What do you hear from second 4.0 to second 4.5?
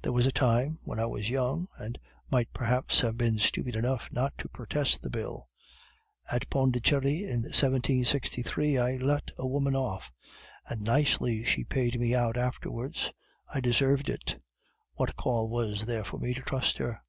not to